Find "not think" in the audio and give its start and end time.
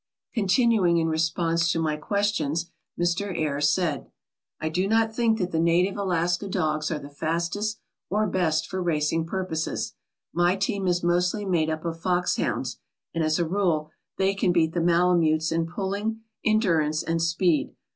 4.87-5.37